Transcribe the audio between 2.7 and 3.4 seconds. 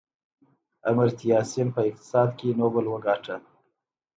وګاټه.